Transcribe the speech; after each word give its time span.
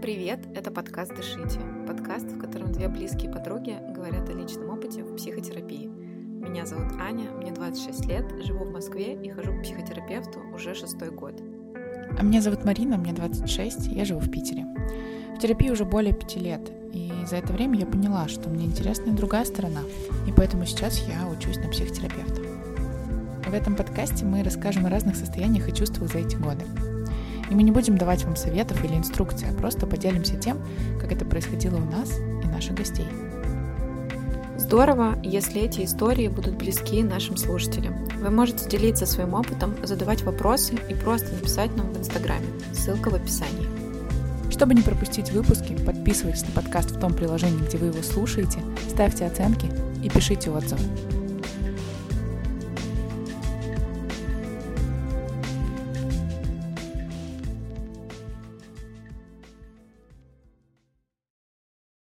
Привет, 0.00 0.38
это 0.54 0.70
подкаст 0.70 1.12
«Дышите». 1.16 1.58
Подкаст, 1.84 2.26
в 2.30 2.38
котором 2.38 2.70
две 2.70 2.86
близкие 2.88 3.32
подруги 3.32 3.76
говорят 3.92 4.28
о 4.28 4.32
личном 4.32 4.70
опыте 4.70 5.02
в 5.02 5.16
психотерапии. 5.16 5.88
Меня 5.88 6.66
зовут 6.66 6.92
Аня, 7.00 7.30
мне 7.32 7.50
26 7.50 8.06
лет, 8.06 8.24
живу 8.44 8.64
в 8.64 8.70
Москве 8.70 9.14
и 9.20 9.28
хожу 9.28 9.52
к 9.52 9.62
психотерапевту 9.62 10.38
уже 10.54 10.76
шестой 10.76 11.10
год. 11.10 11.42
А 12.16 12.22
меня 12.22 12.40
зовут 12.40 12.64
Марина, 12.64 12.96
мне 12.96 13.12
26, 13.12 13.88
я 13.88 14.04
живу 14.04 14.20
в 14.20 14.30
Питере. 14.30 14.66
В 15.36 15.40
терапии 15.40 15.70
уже 15.70 15.84
более 15.84 16.14
пяти 16.14 16.38
лет, 16.38 16.70
и 16.92 17.12
за 17.28 17.36
это 17.36 17.52
время 17.52 17.80
я 17.80 17.86
поняла, 17.86 18.28
что 18.28 18.48
мне 18.48 18.66
интересна 18.66 19.10
и 19.10 19.14
другая 19.14 19.44
сторона, 19.44 19.80
и 20.28 20.32
поэтому 20.32 20.64
сейчас 20.64 21.00
я 21.08 21.26
учусь 21.28 21.56
на 21.56 21.68
психотерапевта. 21.70 22.40
В 23.48 23.52
этом 23.52 23.74
подкасте 23.74 24.24
мы 24.24 24.44
расскажем 24.44 24.86
о 24.86 24.90
разных 24.90 25.16
состояниях 25.16 25.68
и 25.68 25.74
чувствах 25.74 26.12
за 26.12 26.18
эти 26.18 26.36
годы. 26.36 26.64
И 27.50 27.54
мы 27.54 27.62
не 27.62 27.70
будем 27.70 27.96
давать 27.96 28.24
вам 28.24 28.36
советов 28.36 28.84
или 28.84 28.94
инструкций, 28.94 29.48
а 29.50 29.54
просто 29.54 29.86
поделимся 29.86 30.36
тем, 30.36 30.58
как 31.00 31.12
это 31.12 31.24
происходило 31.24 31.76
у 31.76 31.84
нас 31.84 32.18
и 32.44 32.46
наших 32.46 32.74
гостей. 32.74 33.06
Здорово, 34.58 35.18
если 35.22 35.62
эти 35.62 35.84
истории 35.84 36.28
будут 36.28 36.56
близки 36.56 37.02
нашим 37.02 37.38
слушателям. 37.38 37.94
Вы 38.20 38.30
можете 38.30 38.68
делиться 38.68 39.06
своим 39.06 39.32
опытом, 39.32 39.74
задавать 39.82 40.22
вопросы 40.24 40.74
и 40.90 40.94
просто 40.94 41.32
написать 41.32 41.74
нам 41.74 41.90
в 41.92 41.98
Инстаграме. 41.98 42.46
Ссылка 42.74 43.08
в 43.08 43.14
описании. 43.14 43.66
Чтобы 44.50 44.74
не 44.74 44.82
пропустить 44.82 45.30
выпуски, 45.30 45.74
подписывайтесь 45.86 46.42
на 46.42 46.52
подкаст 46.52 46.90
в 46.90 47.00
том 47.00 47.14
приложении, 47.14 47.64
где 47.66 47.78
вы 47.78 47.86
его 47.86 48.02
слушаете, 48.02 48.58
ставьте 48.90 49.24
оценки 49.24 49.70
и 50.02 50.10
пишите 50.10 50.50
отзывы. 50.50 50.82